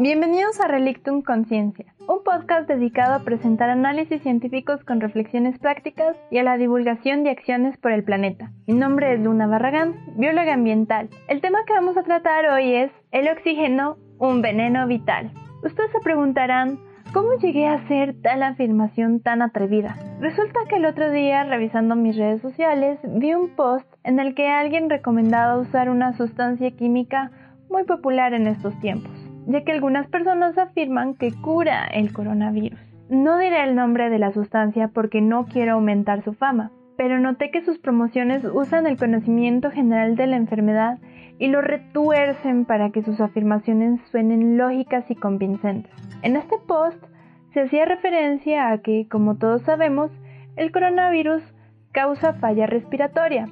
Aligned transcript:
Bienvenidos 0.00 0.60
a 0.60 0.68
Relictum 0.68 1.22
Conciencia, 1.22 1.92
un 2.06 2.22
podcast 2.22 2.68
dedicado 2.68 3.14
a 3.14 3.24
presentar 3.24 3.68
análisis 3.68 4.22
científicos 4.22 4.84
con 4.84 5.00
reflexiones 5.00 5.58
prácticas 5.58 6.14
y 6.30 6.38
a 6.38 6.44
la 6.44 6.56
divulgación 6.56 7.24
de 7.24 7.30
acciones 7.30 7.76
por 7.78 7.90
el 7.90 8.04
planeta. 8.04 8.52
Mi 8.68 8.74
nombre 8.74 9.12
es 9.12 9.20
Luna 9.20 9.48
Barragán, 9.48 9.96
bióloga 10.14 10.54
ambiental. 10.54 11.10
El 11.26 11.40
tema 11.40 11.64
que 11.66 11.72
vamos 11.72 11.96
a 11.96 12.04
tratar 12.04 12.48
hoy 12.48 12.76
es 12.76 12.92
el 13.10 13.26
oxígeno, 13.28 13.96
un 14.20 14.40
veneno 14.40 14.86
vital. 14.86 15.32
Ustedes 15.64 15.90
se 15.90 16.00
preguntarán, 16.00 16.78
¿Cómo 17.12 17.36
llegué 17.40 17.66
a 17.66 17.74
hacer 17.74 18.14
tal 18.22 18.44
afirmación 18.44 19.20
tan 19.20 19.42
atrevida? 19.42 19.96
Resulta 20.20 20.60
que 20.68 20.76
el 20.76 20.84
otro 20.84 21.10
día, 21.10 21.42
revisando 21.42 21.96
mis 21.96 22.16
redes 22.16 22.40
sociales, 22.40 23.00
vi 23.02 23.34
un 23.34 23.48
post 23.56 23.88
en 24.04 24.20
el 24.20 24.36
que 24.36 24.46
alguien 24.46 24.90
recomendaba 24.90 25.58
usar 25.58 25.90
una 25.90 26.12
sustancia 26.12 26.70
química 26.70 27.32
muy 27.68 27.82
popular 27.82 28.34
en 28.34 28.46
estos 28.46 28.78
tiempos 28.78 29.27
ya 29.48 29.64
que 29.64 29.72
algunas 29.72 30.06
personas 30.08 30.56
afirman 30.58 31.14
que 31.14 31.32
cura 31.32 31.86
el 31.86 32.12
coronavirus. 32.12 32.78
No 33.08 33.38
diré 33.38 33.64
el 33.64 33.74
nombre 33.74 34.10
de 34.10 34.18
la 34.18 34.30
sustancia 34.32 34.88
porque 34.88 35.22
no 35.22 35.46
quiero 35.46 35.72
aumentar 35.72 36.22
su 36.22 36.34
fama, 36.34 36.70
pero 36.98 37.18
noté 37.18 37.50
que 37.50 37.64
sus 37.64 37.78
promociones 37.78 38.44
usan 38.44 38.86
el 38.86 38.98
conocimiento 38.98 39.70
general 39.70 40.16
de 40.16 40.26
la 40.26 40.36
enfermedad 40.36 40.98
y 41.38 41.48
lo 41.48 41.62
retuercen 41.62 42.66
para 42.66 42.90
que 42.90 43.02
sus 43.02 43.20
afirmaciones 43.20 44.00
suenen 44.10 44.58
lógicas 44.58 45.10
y 45.10 45.14
convincentes. 45.14 45.92
En 46.22 46.36
este 46.36 46.56
post 46.66 47.02
se 47.54 47.62
hacía 47.62 47.86
referencia 47.86 48.70
a 48.70 48.78
que, 48.78 49.08
como 49.08 49.36
todos 49.36 49.62
sabemos, 49.62 50.10
el 50.56 50.72
coronavirus 50.72 51.42
causa 51.92 52.34
falla 52.34 52.66
respiratoria, 52.66 53.46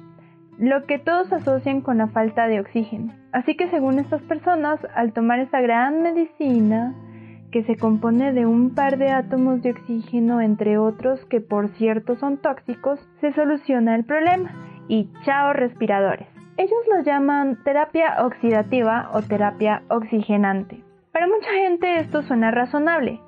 lo 0.57 0.85
que 0.85 0.99
todos 0.99 1.31
asocian 1.31 1.81
con 1.81 1.99
la 1.99 2.07
falta 2.07 2.47
de 2.47 2.59
oxígeno. 2.59 3.13
Así 3.31 3.55
que 3.55 3.69
según 3.69 3.99
estas 3.99 4.21
personas, 4.23 4.79
al 4.95 5.13
tomar 5.13 5.39
esta 5.39 5.61
gran 5.61 6.01
medicina, 6.01 6.95
que 7.51 7.63
se 7.63 7.77
compone 7.77 8.33
de 8.33 8.45
un 8.45 8.73
par 8.75 8.97
de 8.97 9.11
átomos 9.11 9.61
de 9.61 9.71
oxígeno 9.71 10.41
entre 10.41 10.77
otros 10.77 11.23
que 11.25 11.39
por 11.39 11.69
cierto 11.69 12.15
son 12.15 12.37
tóxicos, 12.37 12.99
se 13.21 13.31
soluciona 13.33 13.95
el 13.95 14.03
problema 14.03 14.51
y 14.87 15.09
chao 15.23 15.53
respiradores. 15.53 16.27
Ellos 16.57 16.79
lo 16.89 17.03
llaman 17.03 17.59
terapia 17.63 18.25
oxidativa 18.25 19.11
o 19.13 19.21
terapia 19.21 19.83
oxigenante. 19.89 20.83
Para 21.11 21.27
mucha 21.27 21.51
gente 21.51 21.99
esto 21.99 22.23
suena 22.23 22.51
razonable. 22.51 23.21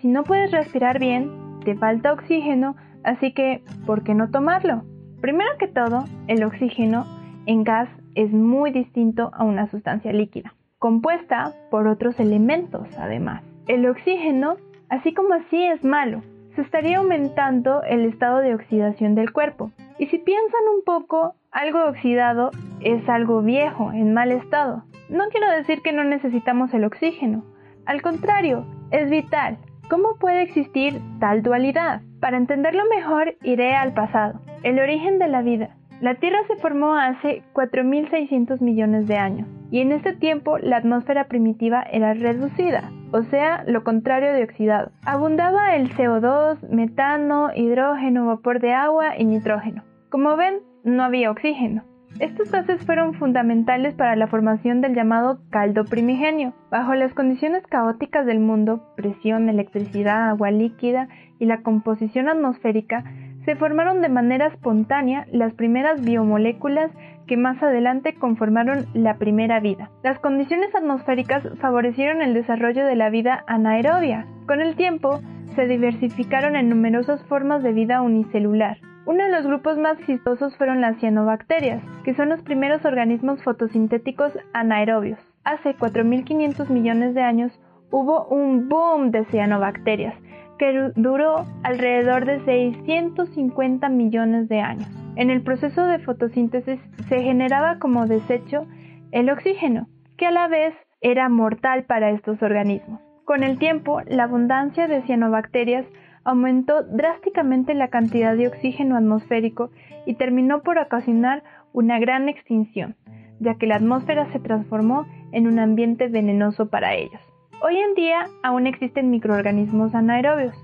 Si 0.00 0.08
no 0.08 0.22
puedes 0.22 0.50
respirar 0.52 0.98
bien, 0.98 1.60
te 1.64 1.76
falta 1.76 2.12
oxígeno, 2.12 2.76
así 3.04 3.32
que 3.32 3.62
¿por 3.84 4.04
qué 4.04 4.14
no 4.14 4.30
tomarlo? 4.30 4.84
Primero 5.20 5.50
que 5.58 5.68
todo, 5.68 6.04
el 6.26 6.44
oxígeno 6.44 7.04
en 7.46 7.64
gas 7.64 7.88
es 8.14 8.30
muy 8.32 8.70
distinto 8.70 9.30
a 9.34 9.44
una 9.44 9.68
sustancia 9.68 10.12
líquida, 10.12 10.54
compuesta 10.78 11.54
por 11.70 11.86
otros 11.86 12.18
elementos 12.20 12.86
además. 12.98 13.42
El 13.66 13.86
oxígeno, 13.86 14.56
así 14.88 15.12
como 15.14 15.34
así 15.34 15.62
es 15.64 15.82
malo, 15.84 16.22
se 16.54 16.62
estaría 16.62 16.98
aumentando 16.98 17.82
el 17.82 18.04
estado 18.04 18.38
de 18.38 18.54
oxidación 18.54 19.14
del 19.14 19.32
cuerpo. 19.32 19.70
Y 19.98 20.06
si 20.06 20.18
piensan 20.18 20.60
un 20.76 20.84
poco, 20.84 21.34
algo 21.50 21.84
oxidado 21.84 22.50
es 22.80 23.08
algo 23.08 23.42
viejo, 23.42 23.92
en 23.92 24.14
mal 24.14 24.32
estado. 24.32 24.84
No 25.08 25.24
quiero 25.30 25.50
decir 25.50 25.82
que 25.82 25.92
no 25.92 26.04
necesitamos 26.04 26.72
el 26.74 26.84
oxígeno, 26.84 27.44
al 27.88 28.02
contrario, 28.02 28.66
es 28.90 29.08
vital. 29.08 29.56
¿Cómo 29.88 30.16
puede 30.18 30.42
existir 30.42 31.00
tal 31.20 31.42
dualidad? 31.42 32.02
Para 32.20 32.36
entenderlo 32.36 32.82
mejor, 32.94 33.36
iré 33.42 33.74
al 33.74 33.94
pasado. 33.94 34.40
El 34.62 34.80
origen 34.80 35.18
de 35.18 35.28
la 35.28 35.42
vida. 35.42 35.76
La 36.00 36.14
Tierra 36.16 36.38
se 36.46 36.56
formó 36.56 36.94
hace 36.94 37.42
4.600 37.54 38.60
millones 38.60 39.08
de 39.08 39.16
años 39.16 39.48
y 39.70 39.80
en 39.80 39.92
este 39.92 40.12
tiempo 40.12 40.58
la 40.58 40.76
atmósfera 40.76 41.24
primitiva 41.24 41.82
era 41.82 42.14
reducida, 42.14 42.90
o 43.12 43.22
sea, 43.24 43.64
lo 43.66 43.82
contrario 43.82 44.32
de 44.32 44.44
oxidado. 44.44 44.92
Abundaba 45.04 45.74
el 45.74 45.90
CO2, 45.90 46.68
metano, 46.68 47.50
hidrógeno, 47.54 48.26
vapor 48.26 48.60
de 48.60 48.74
agua 48.74 49.18
y 49.18 49.24
nitrógeno. 49.24 49.82
Como 50.08 50.36
ven, 50.36 50.60
no 50.84 51.02
había 51.02 51.30
oxígeno. 51.30 51.82
Estos 52.20 52.50
gases 52.50 52.84
fueron 52.84 53.14
fundamentales 53.14 53.94
para 53.94 54.16
la 54.16 54.26
formación 54.26 54.80
del 54.80 54.92
llamado 54.92 55.38
caldo 55.50 55.84
primigenio. 55.84 56.52
Bajo 56.68 56.94
las 56.94 57.14
condiciones 57.14 57.62
caóticas 57.68 58.26
del 58.26 58.40
mundo, 58.40 58.82
presión, 58.96 59.48
electricidad, 59.48 60.30
agua 60.30 60.50
líquida 60.50 61.08
y 61.38 61.46
la 61.46 61.62
composición 61.62 62.28
atmosférica, 62.28 63.04
se 63.44 63.54
formaron 63.54 64.02
de 64.02 64.08
manera 64.08 64.48
espontánea 64.48 65.28
las 65.30 65.54
primeras 65.54 66.02
biomoléculas 66.02 66.90
que 67.28 67.36
más 67.36 67.62
adelante 67.62 68.14
conformaron 68.14 68.86
la 68.94 69.18
primera 69.18 69.60
vida. 69.60 69.90
Las 70.02 70.18
condiciones 70.18 70.74
atmosféricas 70.74 71.44
favorecieron 71.60 72.20
el 72.20 72.34
desarrollo 72.34 72.84
de 72.84 72.96
la 72.96 73.10
vida 73.10 73.44
anaerobia. 73.46 74.26
Con 74.48 74.60
el 74.60 74.74
tiempo, 74.74 75.20
se 75.54 75.66
diversificaron 75.66 76.56
en 76.56 76.68
numerosas 76.68 77.22
formas 77.26 77.62
de 77.62 77.72
vida 77.72 78.02
unicelular. 78.02 78.78
Uno 79.08 79.24
de 79.24 79.30
los 79.30 79.46
grupos 79.46 79.78
más 79.78 79.98
exitosos 80.00 80.54
fueron 80.58 80.82
las 80.82 80.98
cianobacterias, 80.98 81.82
que 82.04 82.12
son 82.12 82.28
los 82.28 82.42
primeros 82.42 82.84
organismos 82.84 83.42
fotosintéticos 83.42 84.34
anaerobios. 84.52 85.18
Hace 85.44 85.74
4.500 85.74 86.68
millones 86.68 87.14
de 87.14 87.22
años 87.22 87.58
hubo 87.90 88.26
un 88.26 88.68
boom 88.68 89.10
de 89.10 89.24
cianobacterias, 89.30 90.14
que 90.58 90.90
duró 90.94 91.46
alrededor 91.62 92.26
de 92.26 92.44
650 92.44 93.88
millones 93.88 94.46
de 94.50 94.60
años. 94.60 94.90
En 95.16 95.30
el 95.30 95.40
proceso 95.40 95.86
de 95.86 96.00
fotosíntesis 96.00 96.78
se 97.08 97.22
generaba 97.22 97.78
como 97.78 98.06
desecho 98.06 98.66
el 99.10 99.30
oxígeno, 99.30 99.88
que 100.18 100.26
a 100.26 100.32
la 100.32 100.48
vez 100.48 100.74
era 101.00 101.30
mortal 101.30 101.84
para 101.84 102.10
estos 102.10 102.42
organismos. 102.42 103.00
Con 103.24 103.42
el 103.42 103.58
tiempo, 103.58 104.02
la 104.06 104.24
abundancia 104.24 104.86
de 104.86 105.00
cianobacterias 105.04 105.86
aumentó 106.28 106.82
drásticamente 106.82 107.72
la 107.72 107.88
cantidad 107.88 108.36
de 108.36 108.48
oxígeno 108.48 108.96
atmosférico 108.96 109.70
y 110.04 110.14
terminó 110.14 110.60
por 110.60 110.76
ocasionar 110.76 111.42
una 111.72 111.98
gran 111.98 112.28
extinción, 112.28 112.96
ya 113.40 113.54
que 113.54 113.66
la 113.66 113.76
atmósfera 113.76 114.30
se 114.32 114.38
transformó 114.38 115.06
en 115.32 115.46
un 115.46 115.58
ambiente 115.58 116.08
venenoso 116.08 116.68
para 116.68 116.94
ellos. 116.94 117.20
Hoy 117.62 117.78
en 117.78 117.94
día 117.94 118.26
aún 118.42 118.66
existen 118.66 119.10
microorganismos 119.10 119.94
anaerobios, 119.94 120.54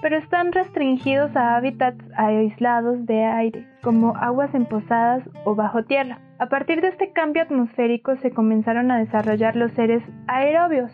pero 0.00 0.16
están 0.16 0.52
restringidos 0.52 1.36
a 1.36 1.54
hábitats 1.54 2.02
aislados 2.16 3.04
de 3.04 3.22
aire, 3.26 3.66
como 3.82 4.16
aguas 4.16 4.54
emposadas 4.54 5.22
o 5.44 5.54
bajo 5.54 5.84
tierra. 5.84 6.18
A 6.38 6.46
partir 6.46 6.80
de 6.80 6.88
este 6.88 7.12
cambio 7.12 7.42
atmosférico 7.42 8.16
se 8.16 8.30
comenzaron 8.30 8.90
a 8.90 8.98
desarrollar 8.98 9.54
los 9.54 9.70
seres 9.72 10.02
aerobios, 10.28 10.90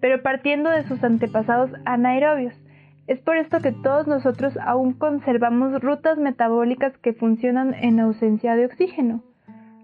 pero 0.00 0.22
partiendo 0.22 0.68
de 0.68 0.82
sus 0.82 1.02
antepasados 1.02 1.70
anaerobios. 1.86 2.54
Es 3.06 3.20
por 3.20 3.36
esto 3.36 3.60
que 3.60 3.70
todos 3.70 4.08
nosotros 4.08 4.58
aún 4.60 4.92
conservamos 4.92 5.80
rutas 5.80 6.18
metabólicas 6.18 6.96
que 6.98 7.12
funcionan 7.12 7.72
en 7.74 8.00
ausencia 8.00 8.56
de 8.56 8.66
oxígeno, 8.66 9.22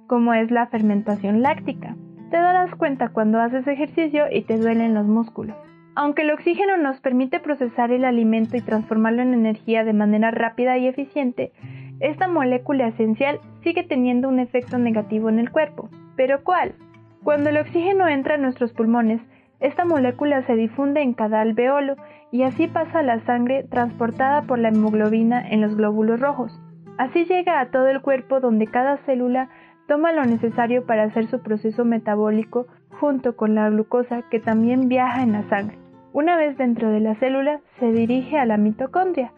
como 0.09 0.35
es 0.35 0.51
la 0.51 0.67
fermentación 0.67 1.41
láctica. 1.41 1.95
Te 2.31 2.37
darás 2.37 2.75
cuenta 2.75 3.11
cuando 3.11 3.41
haces 3.41 3.67
ejercicio 3.69 4.25
y 4.31 4.43
te 4.43 4.59
duelen 4.59 4.95
los 4.95 5.07
músculos. 5.07 5.57
Aunque 5.95 6.23
el 6.23 6.31
oxígeno 6.31 6.79
nos 6.79 7.01
permite 7.01 7.39
procesar 7.39 7.93
el 7.93 8.05
alimento 8.05 8.57
y 8.57 8.61
transformarlo 8.61 9.23
en 9.23 9.35
energía 9.35 9.85
de 9.85 9.93
manera 9.93 10.31
rápida 10.31 10.77
y 10.79 10.89
eficiente, 10.89 11.53
esta 12.01 12.27
molécula 12.27 12.89
esencial 12.89 13.39
sigue 13.63 13.85
teniendo 13.85 14.29
un 14.29 14.41
efecto 14.41 14.79
negativo 14.79 15.29
en 15.29 15.39
el 15.39 15.51
cuerpo. 15.51 15.91
¿Pero 16.17 16.43
cuál? 16.43 16.75
Cuando 17.23 17.51
el 17.51 17.59
oxígeno 17.59 18.09
entra 18.09 18.35
en 18.35 18.43
nuestros 18.43 18.73
pulmones, 18.73 19.21
esta 19.61 19.85
molécula 19.85 20.43
se 20.43 20.57
difunde 20.57 21.03
en 21.03 21.15
cada 21.15 21.41
alveolo 21.41 21.95
y 22.33 22.43
así 22.43 22.67
pasa 22.67 23.03
la 23.03 23.21
sangre 23.21 23.63
transportada 23.65 24.43
por 24.43 24.59
la 24.59 24.71
hemoglobina 24.71 25.47
en 25.49 25.61
los 25.61 25.77
glóbulos 25.77 26.19
rojos. 26.19 26.59
Así 26.99 27.27
llega 27.27 27.61
a 27.61 27.71
todo 27.71 27.89
el 27.89 28.01
cuerpo 28.01 28.41
donde 28.41 28.67
cada 28.67 28.97
célula 29.05 29.51
toma 29.87 30.13
lo 30.13 30.25
necesario 30.25 30.87
para 30.87 31.05
hacer 31.05 31.27
su 31.27 31.43
proceso 31.43 31.85
metabólico 31.85 32.67
junto 32.99 33.37
con 33.37 33.55
la 33.55 33.69
glucosa 33.69 34.23
que 34.31 34.41
también 34.41 34.89
viaja 34.89 35.23
en 35.23 35.33
la 35.33 35.43
sangre. 35.49 35.79
Una 36.15 36.37
vez 36.37 36.57
dentro 36.57 36.91
de 36.91 37.01
la 37.01 37.15
célula, 37.17 37.61
se 37.79 37.93
dirige 37.93 38.39
a 38.39 38.47
la 38.47 38.57
mitocondria, 38.57 39.33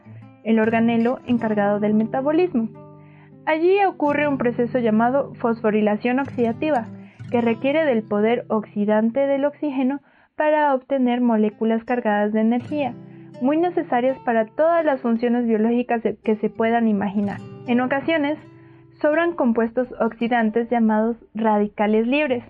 el 0.44 0.60
organelo 0.60 1.18
encargado 1.26 1.80
del 1.80 1.94
metabolismo. 1.94 2.68
Allí 3.46 3.84
ocurre 3.84 4.28
un 4.28 4.38
proceso 4.38 4.78
llamado 4.78 5.34
fosforilación 5.34 6.20
oxidativa, 6.20 6.86
que 7.30 7.40
requiere 7.40 7.84
del 7.84 8.02
poder 8.04 8.44
oxidante 8.48 9.26
del 9.26 9.44
oxígeno 9.44 10.00
para 10.36 10.74
obtener 10.74 11.20
moléculas 11.20 11.84
cargadas 11.84 12.32
de 12.32 12.40
energía, 12.40 12.94
muy 13.40 13.56
necesarias 13.56 14.18
para 14.24 14.46
todas 14.46 14.84
las 14.84 15.00
funciones 15.00 15.46
biológicas 15.46 16.02
que 16.22 16.36
se 16.36 16.50
puedan 16.50 16.88
imaginar. 16.88 17.38
En 17.66 17.80
ocasiones, 17.80 18.38
sobran 19.00 19.34
compuestos 19.34 19.88
oxidantes 20.00 20.68
llamados 20.70 21.16
radicales 21.34 22.06
libres, 22.06 22.44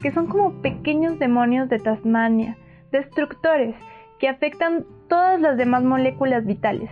que 0.00 0.12
son 0.12 0.26
como 0.26 0.62
pequeños 0.62 1.18
demonios 1.18 1.68
de 1.68 1.78
Tasmania, 1.78 2.56
destructores, 2.90 3.74
que 4.18 4.28
afectan 4.28 4.84
todas 5.08 5.40
las 5.40 5.56
demás 5.56 5.82
moléculas 5.82 6.44
vitales. 6.44 6.90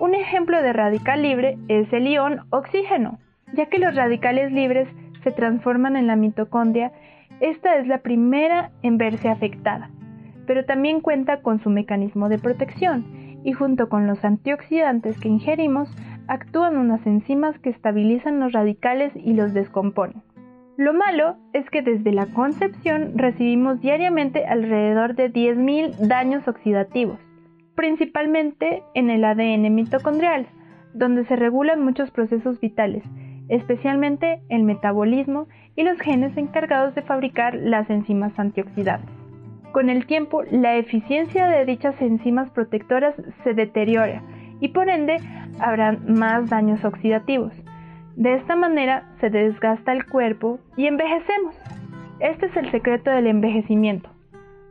Un 0.00 0.14
ejemplo 0.14 0.62
de 0.62 0.72
radical 0.72 1.22
libre 1.22 1.58
es 1.68 1.92
el 1.92 2.06
ion 2.06 2.40
oxígeno, 2.50 3.18
ya 3.52 3.66
que 3.66 3.78
los 3.78 3.94
radicales 3.94 4.52
libres 4.52 4.88
se 5.24 5.32
transforman 5.32 5.96
en 5.96 6.06
la 6.06 6.16
mitocondria, 6.16 6.92
esta 7.40 7.76
es 7.78 7.86
la 7.86 7.98
primera 7.98 8.70
en 8.82 8.98
verse 8.98 9.28
afectada. 9.28 9.90
pero 10.46 10.64
también 10.64 11.02
cuenta 11.02 11.42
con 11.42 11.60
su 11.60 11.68
mecanismo 11.68 12.30
de 12.30 12.38
protección 12.38 13.04
y 13.44 13.52
junto 13.52 13.90
con 13.90 14.06
los 14.06 14.24
antioxidantes 14.24 15.20
que 15.20 15.28
ingerimos 15.28 15.94
actúan 16.26 16.78
unas 16.78 17.06
enzimas 17.06 17.58
que 17.58 17.68
estabilizan 17.68 18.40
los 18.40 18.52
radicales 18.52 19.12
y 19.14 19.34
los 19.34 19.52
descomponen. 19.52 20.22
Lo 20.78 20.94
malo 20.94 21.36
es 21.52 21.68
que 21.70 21.82
desde 21.82 22.12
la 22.12 22.26
concepción 22.26 23.18
recibimos 23.18 23.80
diariamente 23.80 24.46
alrededor 24.46 25.16
de 25.16 25.32
10.000 25.32 26.06
daños 26.06 26.46
oxidativos, 26.46 27.18
principalmente 27.74 28.82
en 28.94 29.10
el 29.10 29.24
ADN 29.24 29.74
mitocondrial, 29.74 30.46
donde 30.94 31.24
se 31.26 31.36
regulan 31.36 31.84
muchos 31.84 32.10
procesos 32.10 32.60
vitales, 32.60 33.02
especialmente 33.48 34.40
el 34.48 34.62
metabolismo 34.62 35.48
y 35.76 35.84
los 35.84 35.98
genes 35.98 36.36
encargados 36.36 36.94
de 36.94 37.02
fabricar 37.02 37.54
las 37.54 37.88
enzimas 37.90 38.38
antioxidantes. 38.38 39.14
Con 39.72 39.90
el 39.90 40.06
tiempo, 40.06 40.42
la 40.50 40.76
eficiencia 40.76 41.46
de 41.46 41.64
dichas 41.64 41.94
enzimas 42.00 42.50
protectoras 42.50 43.14
se 43.44 43.54
deteriora 43.54 44.22
y 44.60 44.68
por 44.68 44.88
ende 44.88 45.18
habrán 45.60 46.14
más 46.14 46.48
daños 46.48 46.84
oxidativos. 46.84 47.52
De 48.16 48.34
esta 48.34 48.56
manera 48.56 49.04
se 49.20 49.30
desgasta 49.30 49.92
el 49.92 50.06
cuerpo 50.06 50.58
y 50.76 50.86
envejecemos. 50.86 51.54
Este 52.18 52.46
es 52.46 52.56
el 52.56 52.70
secreto 52.72 53.10
del 53.10 53.28
envejecimiento. 53.28 54.10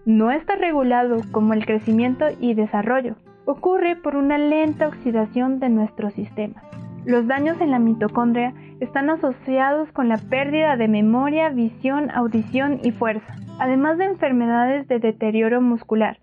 No 0.06 0.32
está 0.32 0.56
regulado 0.56 1.18
como 1.32 1.54
el 1.54 1.66
crecimiento 1.66 2.26
y 2.40 2.56
desarrollo. 2.56 3.16
Ocurre 3.46 3.96
por 3.96 4.16
una 4.16 4.38
lenta 4.38 4.88
oxidación 4.88 5.60
de 5.60 5.70
nuestro 5.70 6.10
sistema. 6.10 6.62
Los 7.06 7.28
daños 7.28 7.62
en 7.62 7.72
la 7.72 7.80
mitocondria 7.80 8.54
están 8.80 9.10
asociados 9.10 9.92
con 9.92 10.10
la 10.10 10.18
pérdida 10.18 10.78
de 10.78 10.88
memoria, 10.88 11.50
visión, 11.50 12.12
audición 12.12 12.80
y 12.84 12.92
fuerza, 12.92 13.36
además 13.60 13.98
de 13.98 14.06
enfermedades 14.06 14.88
de 14.88 15.00
deterioro 15.00 15.62
muscular, 15.62 16.20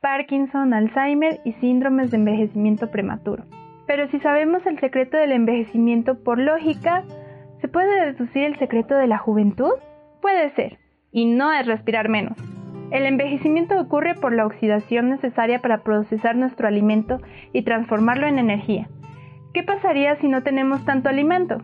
Parkinson, 0.00 0.74
Alzheimer 0.74 1.40
y 1.44 1.52
síndromes 1.54 2.10
de 2.10 2.16
envejecimiento 2.16 2.90
prematuro. 2.90 3.44
Pero 3.86 4.08
si 4.08 4.18
sabemos 4.18 4.66
el 4.66 4.78
secreto 4.80 5.16
del 5.16 5.32
envejecimiento 5.32 6.22
por 6.22 6.38
lógica, 6.38 7.04
¿se 7.60 7.68
puede 7.68 8.06
deducir 8.06 8.44
el 8.44 8.58
secreto 8.58 8.96
de 8.96 9.06
la 9.06 9.18
juventud? 9.18 9.72
Puede 10.20 10.50
ser, 10.54 10.78
y 11.12 11.26
no 11.26 11.52
es 11.52 11.66
respirar 11.66 12.08
menos. 12.08 12.36
El 12.90 13.06
envejecimiento 13.06 13.80
ocurre 13.80 14.14
por 14.14 14.34
la 14.34 14.44
oxidación 14.44 15.08
necesaria 15.08 15.60
para 15.60 15.82
procesar 15.82 16.36
nuestro 16.36 16.68
alimento 16.68 17.20
y 17.52 17.62
transformarlo 17.62 18.26
en 18.26 18.38
energía. 18.38 18.88
¿Qué 19.54 19.62
pasaría 19.62 20.16
si 20.16 20.28
no 20.28 20.42
tenemos 20.42 20.84
tanto 20.84 21.08
alimento? 21.08 21.62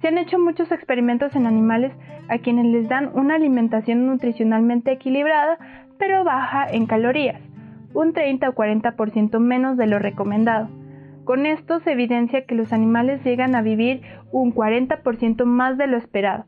Se 0.00 0.08
han 0.08 0.18
hecho 0.18 0.38
muchos 0.38 0.70
experimentos 0.70 1.34
en 1.34 1.46
animales 1.46 1.92
a 2.28 2.38
quienes 2.38 2.66
les 2.66 2.88
dan 2.88 3.10
una 3.14 3.34
alimentación 3.34 4.06
nutricionalmente 4.06 4.92
equilibrada, 4.92 5.58
pero 5.98 6.24
baja 6.24 6.66
en 6.70 6.86
calorías, 6.86 7.40
un 7.94 8.12
30 8.12 8.48
o 8.48 8.54
40% 8.54 9.38
menos 9.40 9.76
de 9.76 9.86
lo 9.86 9.98
recomendado. 9.98 10.68
Con 11.24 11.46
esto 11.46 11.80
se 11.80 11.92
evidencia 11.92 12.46
que 12.46 12.54
los 12.54 12.72
animales 12.72 13.22
llegan 13.24 13.54
a 13.54 13.62
vivir 13.62 14.02
un 14.30 14.54
40% 14.54 15.44
más 15.44 15.76
de 15.76 15.86
lo 15.86 15.96
esperado. 15.96 16.44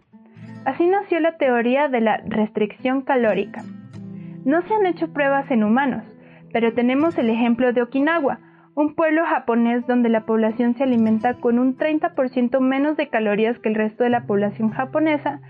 Así 0.65 0.87
nació 0.87 1.21
la 1.21 1.37
teoría 1.37 1.89
de 1.89 2.01
la 2.01 2.19
restricción 2.19 3.03
calórica. 3.03 3.63
No 4.45 4.63
se 4.63 4.75
han 4.75 4.87
hecho 4.87 5.13
pruebas 5.13 5.51
en 5.51 5.65
humanos, 5.65 6.05
pero 6.53 6.73
tenemos 6.73 7.19
el 7.19 7.29
ejemplo 7.31 7.73
de 7.73 7.83
Okinawa, 7.83 8.39
un 8.81 8.95
pueblo 8.95 9.27
japonés 9.27 9.87
donde 9.87 10.09
la 10.09 10.23
población 10.23 10.75
se 10.75 10.85
alimenta 10.85 11.35
con 11.35 11.59
un 11.59 11.77
30% 11.77 12.61
menos 12.61 12.97
de 12.97 13.09
calorías 13.09 13.59
que 13.59 13.69
el 13.69 13.75
resto 13.75 14.05
de 14.05 14.11
la 14.11 14.23
población 14.23 14.71
japonesa 14.71 15.41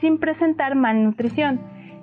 sin 0.00 0.18
presentar 0.18 0.74
malnutrición, 0.74 1.60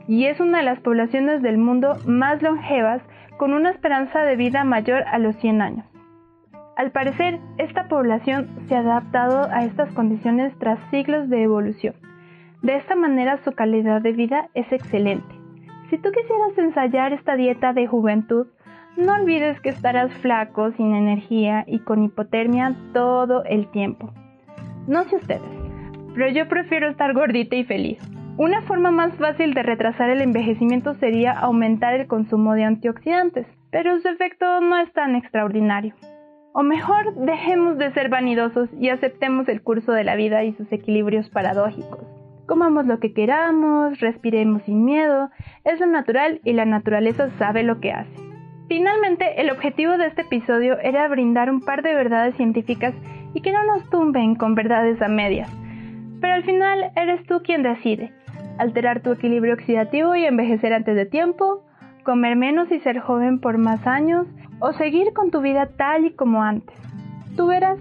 y 0.07 0.25
es 0.25 0.39
una 0.39 0.59
de 0.59 0.63
las 0.63 0.79
poblaciones 0.79 1.41
del 1.41 1.57
mundo 1.57 1.97
más 2.05 2.41
longevas 2.41 3.01
con 3.37 3.53
una 3.53 3.71
esperanza 3.71 4.23
de 4.23 4.37
vida 4.37 4.63
mayor 4.63 5.03
a 5.11 5.19
los 5.19 5.35
100 5.37 5.61
años. 5.61 5.85
Al 6.77 6.91
parecer, 6.91 7.39
esta 7.57 7.89
población 7.89 8.47
se 8.67 8.75
ha 8.75 8.79
adaptado 8.79 9.49
a 9.51 9.65
estas 9.65 9.91
condiciones 9.93 10.57
tras 10.59 10.79
siglos 10.89 11.27
de 11.29 11.43
evolución. 11.43 11.95
De 12.61 12.75
esta 12.75 12.95
manera 12.95 13.39
su 13.43 13.51
calidad 13.51 14.01
de 14.01 14.13
vida 14.13 14.49
es 14.53 14.71
excelente. 14.71 15.35
Si 15.89 15.97
tú 15.97 16.11
quisieras 16.11 16.57
ensayar 16.57 17.13
esta 17.13 17.35
dieta 17.35 17.73
de 17.73 17.87
juventud, 17.87 18.47
no 18.97 19.13
olvides 19.13 19.59
que 19.61 19.69
estarás 19.69 20.11
flaco, 20.21 20.71
sin 20.71 20.95
energía 20.95 21.63
y 21.67 21.79
con 21.79 22.03
hipotermia 22.03 22.75
todo 22.94 23.44
el 23.45 23.69
tiempo. 23.69 24.11
No 24.88 25.03
sé 25.03 25.17
ustedes, 25.17 25.41
pero 26.13 26.29
yo 26.29 26.47
prefiero 26.47 26.89
estar 26.89 27.13
gordita 27.13 27.55
y 27.55 27.63
feliz. 27.63 27.99
Una 28.38 28.61
forma 28.63 28.91
más 28.91 29.13
fácil 29.15 29.53
de 29.53 29.63
retrasar 29.63 30.09
el 30.09 30.21
envejecimiento 30.21 30.95
sería 30.95 31.31
aumentar 31.31 31.94
el 31.94 32.07
consumo 32.07 32.53
de 32.53 32.63
antioxidantes, 32.63 33.47
pero 33.71 33.99
su 33.99 34.07
efecto 34.07 34.61
no 34.61 34.77
es 34.79 34.91
tan 34.94 35.15
extraordinario. 35.15 35.94
O 36.53 36.63
mejor, 36.63 37.15
dejemos 37.15 37.77
de 37.77 37.91
ser 37.94 38.09
vanidosos 38.09 38.69
y 38.79 38.89
aceptemos 38.89 39.47
el 39.47 39.61
curso 39.61 39.91
de 39.91 40.03
la 40.03 40.15
vida 40.15 40.44
y 40.44 40.53
sus 40.53 40.71
equilibrios 40.71 41.29
paradójicos. 41.29 42.03
Comamos 42.47 42.88
lo 42.88 42.99
que 42.99 43.13
queramos, 43.13 43.99
respiremos 43.99 44.63
sin 44.63 44.85
miedo, 44.85 45.29
es 45.65 45.79
lo 45.79 45.85
natural 45.85 46.39
y 46.44 46.53
la 46.53 46.65
naturaleza 46.65 47.29
sabe 47.38 47.61
lo 47.61 47.79
que 47.79 47.91
hace. 47.91 48.26
Finalmente, 48.67 49.39
el 49.39 49.49
objetivo 49.49 49.97
de 49.97 50.07
este 50.07 50.23
episodio 50.23 50.77
era 50.79 51.07
brindar 51.07 51.49
un 51.49 51.61
par 51.61 51.83
de 51.83 51.95
verdades 51.95 52.35
científicas 52.35 52.93
y 53.33 53.41
que 53.41 53.53
no 53.53 53.63
nos 53.63 53.89
tumben 53.89 54.35
con 54.35 54.55
verdades 54.55 55.01
a 55.01 55.07
medias. 55.07 55.49
Pero 56.19 56.33
al 56.33 56.43
final 56.43 56.91
eres 56.95 57.25
tú 57.27 57.41
quien 57.43 57.63
decide. 57.63 58.11
Alterar 58.57 59.01
tu 59.01 59.11
equilibrio 59.11 59.53
oxidativo 59.53 60.15
y 60.15 60.25
envejecer 60.25 60.73
antes 60.73 60.95
de 60.95 61.05
tiempo, 61.05 61.63
comer 62.03 62.35
menos 62.35 62.69
y 62.71 62.79
ser 62.79 62.99
joven 62.99 63.39
por 63.39 63.57
más 63.57 63.85
años, 63.87 64.27
o 64.59 64.73
seguir 64.73 65.13
con 65.13 65.31
tu 65.31 65.41
vida 65.41 65.69
tal 65.77 66.05
y 66.05 66.11
como 66.11 66.43
antes. 66.43 66.75
Tú 67.35 67.47
verás. 67.47 67.79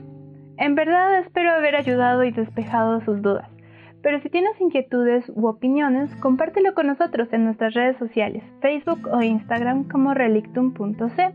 En 0.58 0.74
verdad 0.74 1.18
espero 1.18 1.52
haber 1.52 1.74
ayudado 1.74 2.22
y 2.24 2.30
despejado 2.30 3.00
sus 3.00 3.22
dudas. 3.22 3.55
Pero 4.06 4.20
si 4.20 4.30
tienes 4.30 4.58
inquietudes 4.60 5.24
u 5.34 5.48
opiniones, 5.48 6.14
compártelo 6.20 6.74
con 6.74 6.86
nosotros 6.86 7.26
en 7.32 7.44
nuestras 7.44 7.74
redes 7.74 7.96
sociales, 7.96 8.44
Facebook 8.60 9.08
o 9.10 9.20
Instagram 9.20 9.88
como 9.88 10.14
relictum.c. 10.14 11.34